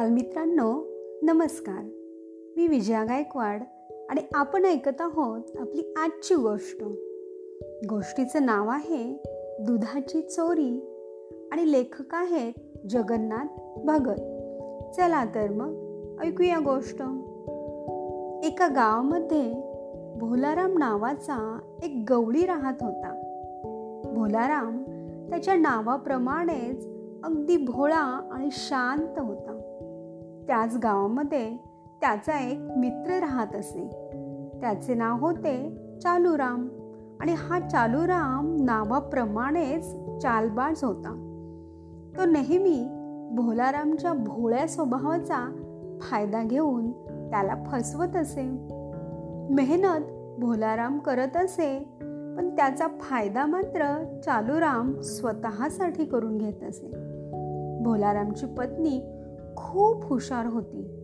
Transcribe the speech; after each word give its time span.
बालमित्रांनो 0.00 0.86
नमस्कार. 1.22 1.84
मी 2.56 2.66
विजया 2.66 3.04
गायकवाड 3.04 3.62
आणि 4.10 4.20
आपण 4.34 4.64
ऐकत 4.64 5.00
आहोत 5.00 5.42
आपली 5.58 5.94
आजची 5.96 6.34
गोष्ट. 6.34 6.82
गोष्टीचं 7.90 8.46
नाव 8.46 8.68
आहे 8.68 9.22
दुधाची 9.60 10.22
चोरी 10.22 10.80
आणि 11.52 11.72
लेखक 11.72 12.14
आहेत 12.14 12.52
जगन्नाथ 12.90 13.46
भगत. 13.84 14.20
चला 14.94 15.24
तर 15.34 15.50
मग 15.50 15.76
ऐकूया 16.22 16.58
गोष्ट. 16.58 17.02
एका 18.46 18.66
गावामध्ये 18.66 19.52
भोलाराम 20.18 20.78
नावाचा 20.78 21.58
एक 21.82 22.04
गवळी 22.08 22.46
राहत 22.46 22.74
होता. 22.80 23.20
भोलाराम 24.14 24.82
त्याच्या 25.30 25.54
नावाप्रमाणेच 25.54 26.88
अगदी 27.24 27.56
भोळा 27.56 28.28
आणि 28.32 28.48
शांत 28.52 29.18
होता. 29.18 29.69
त्याच 30.50 30.76
गावामध्ये 30.76 31.56
त्याचा 32.00 32.50
एक 32.50 32.58
मित्र 32.76 33.18
राहत 33.18 33.56
असे. 33.56 33.90
त्याचे 34.60 34.94
नाव 34.94 35.18
होते 35.18 35.76
चालूराम 36.02 36.68
आणि 37.20 37.34
हा 37.38 37.68
चालूराम 37.68 38.56
नावाप्रमाणेच 38.60 39.92
चालबाज 40.22 40.84
होता. 40.84 41.08
तो 42.16 42.24
नेहमी 42.24 42.86
भोलारामच्या 43.36 44.12
भोळ्या 44.12 44.68
स्वभावाचा 44.68 45.56
फायदा 46.00 46.42
घेऊन 46.42 46.92
त्याला 47.30 47.54
फसवत 47.66 48.16
असे. 48.16 48.42
मेहनत 49.50 50.04
भोलाराम 50.40 50.98
करत 50.98 51.36
असे 51.36 51.78
पण 52.36 52.56
त्याचा 52.56 52.86
फायदा 53.00 53.46
मात्र 53.46 54.04
चालूराम 54.24 55.00
स्वतःसाठी 55.00 56.04
करून 56.04 56.38
घेत 56.38 56.64
असे. 56.68 56.86
भोलारामची 57.82 58.46
पत्नी 58.46 59.19
खूप 59.56 60.04
हुशार 60.04 60.46
होती. 60.46 60.96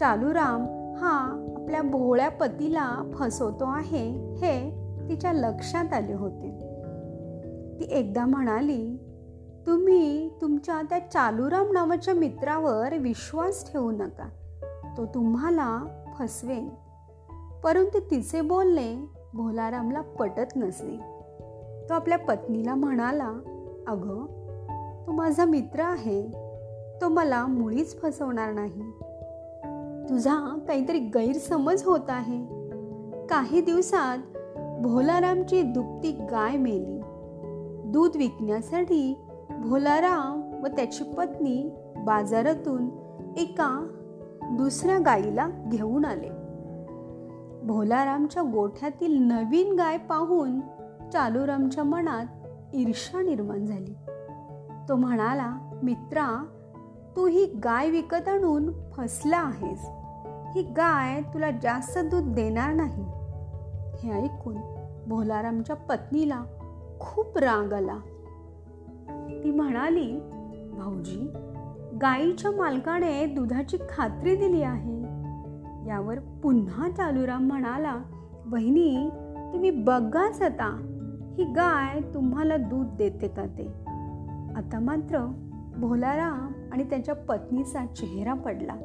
चालूराम 0.00 0.62
हा 0.96 1.44
आपल्या 1.56 1.82
भोळ्या 1.82 2.28
पतीला 2.28 3.10
फसवतो 3.14 3.64
आहे 3.64 4.34
हे 4.34 4.70
तिच्या 5.08 5.32
लक्षात 5.32 5.92
आले 5.92 6.12
होते. 6.12 6.50
ती 7.80 7.84
एकदा 7.90 8.26
म्हणाली 8.26 8.96
तुम्ही 9.66 10.30
तुमच्या 10.40 10.82
त्या 10.82 10.98
चालूराम 10.98 11.72
नावाच्या 11.72 12.14
मित्रावर 12.14 12.98
विश्वास 12.98 13.72
ठेवू 13.72 13.90
नका. 13.90 14.28
तो 14.96 15.06
तुम्हाला 15.06 15.84
फसवेन. 16.18 16.68
परंतु 17.64 17.98
तिचे 18.10 18.40
बोलणे 18.40 19.04
भोलारामला 19.34 20.00
पटत 20.00 20.56
नसे 20.56 21.00
तो 21.88 21.94
आपल्या 21.94 22.18
पत्नीला 22.18 22.74
म्हणाला 22.74 23.32
अगं 23.88 24.26
तो 25.06 25.12
माझा 25.12 25.44
मित्र 25.44 25.80
आहे. 25.80 26.47
तो 27.00 27.08
मला 27.08 27.46
मुळीच 27.46 28.00
फसवणार 28.02 28.52
नाही. 28.52 28.82
तुझा 30.08 30.58
काहीतरी 30.68 30.98
गैरसमज 30.98 31.84
होत 31.84 32.00
आहे. 32.08 32.44
काही 33.26 33.60
दिवसात 33.60 34.18
भोलारामची 34.80 35.62
दुपती 35.62 36.12
गाय 36.12 36.56
मेली. 36.56 37.00
दूध 37.84 38.16
विकण्यासाठी 38.16 39.18
भोलाराम 39.50 40.62
व 40.62 40.66
त्याची 40.66 41.04
पत्नी 41.04 41.70
बाजारातून 41.96 42.88
एका 43.36 43.86
दुसऱ्या 44.52 44.98
गायीला 44.98 45.48
घेऊन 45.68 46.04
आले. 46.04 46.28
भोलारामच्या 47.66 48.42
गोठ्यातील 48.42 49.22
नवीन 49.22 49.72
गाय 49.72 49.96
पाहून 49.96 50.60
चालूरामच्या 51.12 51.84
मनात 51.84 52.26
ईर्षा 52.74 53.22
निर्माण 53.22 53.66
झाली. 53.66 53.94
तो 54.88 54.96
म्हणाला 54.96 55.78
मित्रा 55.82 56.46
तू 57.18 57.26
ही 57.26 57.46
गाय 57.46 57.90
विकत 57.90 58.28
आणून 58.28 58.72
फसला 58.92 59.36
आहेस. 59.36 59.88
ही 60.54 60.62
गाय 60.62 61.22
तुला 61.22 61.50
जास्त 61.50 61.98
दूध 61.98 62.34
देणार 62.34 62.74
नाही. 62.74 63.04
हे 64.02 64.22
ऐकून 64.22 64.56
भोलारामच्या 65.06 65.76
पत्नीला 65.76 66.44
खूप 67.00 67.38
राग 67.38 67.72
आला. 67.72 67.96
ती 69.44 69.50
म्हणाली 69.50 70.20
भाऊजी 70.72 71.30
गायीच्या 72.02 72.50
मालकाने 72.50 73.26
दुधाची 73.26 73.76
खात्री 73.90 74.36
दिली 74.36 74.62
आहे. 74.62 75.02
यावर 75.88 76.18
पुन्हा 76.18 76.90
चालूराम 76.90 77.46
म्हणाला 77.46 77.96
बहिणी 78.46 79.10
तुम्ही 79.52 79.70
बघाच 79.70 80.42
आता. 80.42 80.94
ही 81.38 81.44
गाय 81.44 82.00
तुम्हाला 82.14 82.56
दूध 82.56 82.86
देते 82.96 83.28
का 83.28 83.44
ते? 83.46 83.66
आता 84.56 84.78
मात्र 84.80 85.32
भोलाराम 85.76 86.52
आणि 86.72 86.82
त्याच्या 86.82 87.14
पत्नीचा 87.14 87.86
चेहरा 87.86 88.34
पडला. 88.34 88.76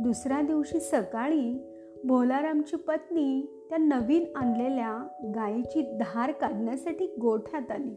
दुसऱ्या 0.00 0.42
दिवशी 0.42 0.80
सकाळी 0.80 1.70
भोलारामची 2.04 2.76
पत्नी 2.76 3.60
त्या 3.68 3.78
नवीन 3.78 4.24
आणलेल्या 4.36 5.08
गायीची 5.34 5.82
धार 5.82 6.30
काढण्यासाठी 6.30 7.06
गोठ्यात 7.20 7.70
आली. 7.70 7.94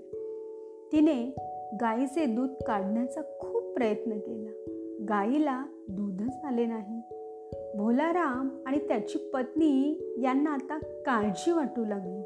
तिने 0.92 1.36
गायीचे 1.82 2.26
दूध 2.26 2.50
काढण्याचा 2.68 3.22
खूप 3.22 3.74
प्रयत्न 3.74 4.12
केला. 4.12 4.50
गायीला 5.10 5.66
दूधच 5.90 6.44
आले 6.44 6.66
नाही. 6.66 7.02
भोलाराम 7.76 8.64
आणि 8.66 8.78
त्याची 8.78 9.18
पत्नी 9.34 10.02
यांना 10.22 10.50
आता 10.50 10.78
काळजी 10.78 11.52
वाटू 11.52 11.86
लागली. 11.86 12.24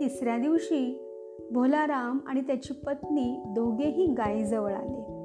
तिसऱ्या 0.00 0.38
दिवशी 0.38 1.10
भोलाराम 1.52 2.18
आणि 2.26 2.40
त्याची 2.40 2.74
पत्नी 2.74 3.42
दोघेही 3.46 4.06
गायीजवळ 4.06 4.72
आले. 4.72 5.23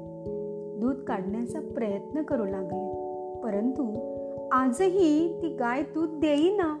दूध 0.80 0.94
काढण्याचा 0.94 1.60
प्रयत्न 1.60 2.22
करू 2.22 2.44
लागले. 2.44 3.10
परंतु 3.44 4.10
आजही 4.52 5.42
ती 5.42 5.48
गाय 5.48 5.82
दूध 5.82 6.20
देईना. 6.20 6.78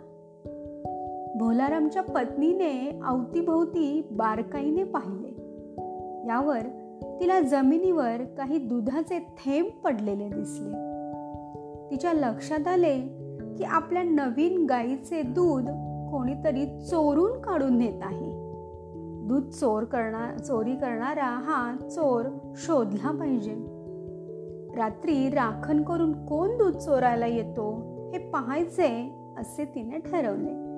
भोलारामच्या 1.38 2.02
पत्नीने 2.02 3.00
अवतीभोवती 3.04 4.06
बारकाईने 4.10 4.84
पाहिले. 4.84 5.28
यावर 6.28 6.60
तिला 7.20 7.40
जमिनीवर 7.40 8.16
काही 8.38 8.58
दुधाचे 8.58 9.18
थेंब 9.18 9.66
पडलेले 9.84 10.28
दिसले. 10.28 10.90
तिच्या 11.90 12.12
लक्षात 12.12 12.68
आले 12.68 12.98
की 13.58 13.64
आपल्या 13.64 14.02
नवीन 14.02 14.66
गाईचे 14.66 15.22
दूध 15.22 15.64
कोणीतरी 16.12 16.80
चोरून 16.80 17.40
काढून 17.40 17.78
नेत 17.78 18.02
आहे. 18.02 18.40
दूध 19.28 19.48
चोर 19.48 19.84
करणार 19.84 20.38
चोरी 20.38 20.74
करणारा 20.74 21.26
हा 21.26 21.76
चोर 21.88 22.24
शोधला 22.56 23.10
पाहिजे. 23.10 23.69
रात्री 24.76 25.30
राखण 25.30 25.82
करून 25.82 26.26
कोण 26.26 26.48
दूध 26.58 26.76
चोरायला 26.76 27.26
येतो 27.26 27.74
हे 28.12 28.18
पाहायचे 28.18 29.12
असे 29.38 29.64
तिने 29.64 29.98
ठरवले. 29.98 30.70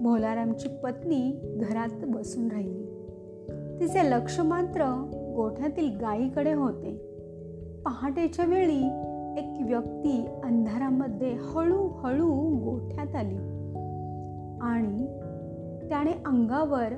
भोलारामची 0.00 0.68
पत्नी 0.68 1.40
घरात 1.42 1.88
बसून 2.02 2.48
राहिली. 2.48 2.86
तिचे 3.80 4.10
लक्ष 4.10 4.40
मात्र 4.40 4.84
गोठ्यातील 5.36 5.98
गायीकडे 6.00 6.52
होते. 6.52 6.96
पहाटेच्या 7.84 8.44
वेळी 8.44 8.86
एक 9.38 9.58
व्यक्ती 9.60 10.26
अंधारामध्ये 10.44 11.32
हळूहळू 11.32 12.30
गोठ्यात 12.58 13.14
आली. 13.14 13.36
आणि 14.62 15.06
त्याने 15.88 16.12
अंगावर 16.26 16.92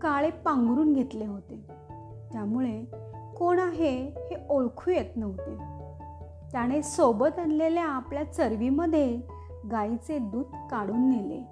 काळे 0.00 0.30
पांघरून 0.30 0.92
घेतले 0.92 1.26
होते. 1.26 1.64
त्यामुळे 2.32 2.82
कोण 3.40 3.58
आहे 3.58 4.06
हे 4.16 4.36
ओळखू 4.50 4.90
येत 4.90 5.16
नव्हते. 5.16 5.56
त्याने 6.52 6.82
सोबत 6.82 7.38
आणलेल्या 7.38 7.84
आपल्या 7.84 8.32
चरवीमध्ये 8.32 9.16
गाईचे 9.70 10.18
दूध 10.18 10.44
काढून 10.70 11.10
नेले. 11.10 11.44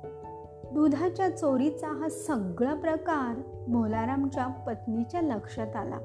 दुधाच्या 0.75 1.37
चोरीचा 1.37 1.89
हा 1.89 2.09
सगळा 2.09 2.75
प्रकार 2.75 3.41
भोलारामच्या 3.69 4.47
पत्नीच्या 4.47 5.21
लक्षात 5.21 5.77
आला. 5.77 5.99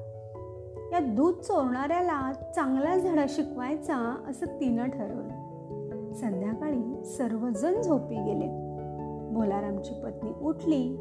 या 0.92 0.98
दूध 1.00 1.34
चोरणाऱ्याला 1.34 2.32
चांगला 2.32 2.96
धडा 2.96 3.26
शिकवायचा 3.28 4.24
असं 4.28 4.46
तिनं 4.46 4.88
ठरवलं. 4.88 6.12
संध्याकाळी 6.12 7.04
सर्वजण 7.04 7.82
झोपी 7.82 8.14
गेले. 8.14 8.46
भोलारामची 9.34 9.94
पत्नी 10.04 10.30
उठली. 10.40 10.96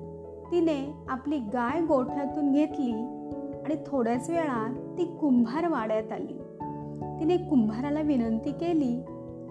तिने 0.52 1.06
आपली 1.10 1.38
गाय 1.38 1.82
गोठ्यातून 1.82 2.52
घेतली 2.52 3.20
आणि 3.66 3.76
थोड्याच 3.88 4.30
वेळात 4.30 4.98
ती 4.98 5.06
कुंभार 5.06 5.68
वाड्यात 5.68 6.12
आली. 6.12 6.42
तिने 7.20 7.38
कुंभाराला 7.38 8.02
विनंती 8.02 8.52
केली 8.52 9.02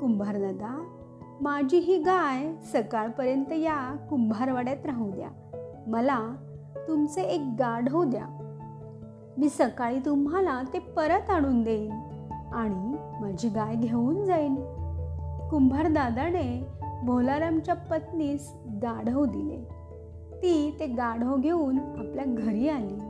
कुंभार 0.00 0.38
दादा 0.38 0.84
माझी 1.40 1.78
ही 1.78 1.98
गाय 1.98 2.54
सकाळपर्यंत 2.72 3.52
या 3.52 3.96
कुंभारवाड्यात 4.10 4.86
राहू 4.86 5.10
द्या. 5.10 5.28
मला 5.86 6.18
तुमचे 6.88 7.22
एक 7.22 7.40
गाढव 7.58 8.04
द्या. 8.04 8.26
मी 9.38 9.48
सकाळी 9.48 9.98
तुम्हाला 9.98 10.62
ते 10.72 10.78
परत 10.78 11.30
आणून 11.30 11.62
देईन 11.62 11.92
आणि 12.52 12.96
माझी 13.20 13.48
गाय 13.48 13.74
घेऊन 13.74 14.24
जाईन. 14.24 14.54
कुंभार 15.50 15.86
दादाने 15.86 16.64
भोलारामच्या 17.04 17.74
पत्नीस 17.74 18.52
गाढव 18.82 19.24
दिले. 19.24 19.68
ती 20.36 20.76
ते 20.80 20.86
गाढव 20.86 21.36
घेऊन 21.36 21.78
आपल्या 21.78 22.24
घरी 22.26 22.68
आली. 22.68 23.01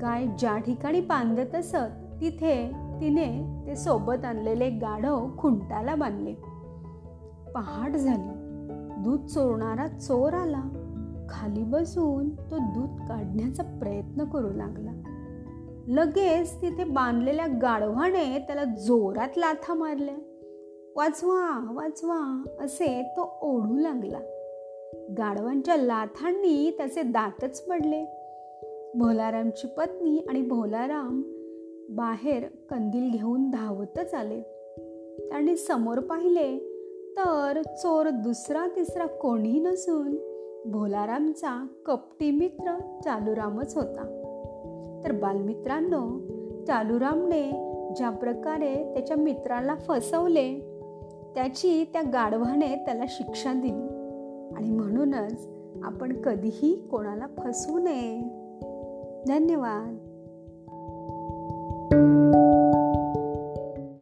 गाय 0.00 0.26
ज्या 0.38 0.58
ठिकाणी 0.58 1.00
बांधत 1.00 1.54
असत 1.54 2.20
तिथे 2.20 2.70
तिने 3.00 3.60
ते 3.66 3.76
सोबत 3.76 4.24
आणलेले 4.24 4.70
गाढव 4.70 5.28
खुंटाला 5.38 5.94
बांधले. 5.94 6.34
पहाट 7.54 7.90
झाली. 7.90 8.28
दूध 9.02 9.26
चोरणारा 9.26 9.88
चोर 9.88 10.32
आला. 10.32 10.62
खाली 11.28 11.62
बसून 11.62 12.28
तो 12.28 12.58
दूध 12.58 13.08
काढण्याचा 13.08 13.62
प्रयत्न 13.62 14.24
करू 14.24 14.52
लागला. 14.52 14.90
लगेच 15.88 16.62
तिथे 16.62 16.84
बांधलेल्या 16.84 17.46
गाढवाने 17.46 18.38
त्याला 18.38 18.64
जोरात 18.64 19.28
लाथा 19.36 19.74
मारल्या. 19.74 20.14
वाचवा 20.96 21.72
वाचवा 21.72 22.42
असे 22.60 23.14
तो 23.16 23.38
ओढू 23.40 23.78
लागला. 23.78 24.18
गाढवांच्या 25.18 25.76
लाथांनी 25.76 26.70
त्याचे 26.70 27.02
दातच 27.02 27.60
पडले. 27.60 28.22
भोलारामची 28.98 29.66
पत्नी 29.66 30.26
आणि 30.28 30.42
भोलाराम 30.42 31.22
बाहेर 31.90 32.44
कंदील 32.70 33.10
घेऊन 33.10 33.50
धावतच 33.50 34.14
आले. 34.14 34.40
त्यांनी 35.28 35.56
समोर 35.56 36.00
पाहिले 36.00 36.58
तर 37.16 37.62
चोर 37.62 38.08
दुसरा 38.10 38.66
तिसरा 38.76 39.06
कोणी 39.06 39.60
नसून 39.60 40.16
भोलारामचा 40.72 41.66
कपटी 41.86 42.30
मित्र 42.30 42.78
चालूरामच 43.04 43.76
होता. 43.76 44.02
तर 45.04 45.12
बालमित्रांनो 45.12 46.18
चालूरामने 46.64 47.42
ज्या 47.96 48.10
प्रकारे 48.10 48.94
त्याच्या 48.94 49.16
मित्राला 49.16 49.74
फसवले 49.74 50.60
त्याची 51.34 51.84
त्या 51.92 52.02
गाढवाने 52.02 52.74
त्याला 52.74 53.04
शिक्षा 53.08 53.52
दिली. 53.52 53.88
आणि 54.56 54.70
म्हणूनच 54.70 55.48
आपण 55.82 56.22
कधीही 56.22 56.88
कोणाला 56.90 57.26
फसवू 57.26 57.78
नये. 57.78 58.35
धन्यवाद. 59.26 59.98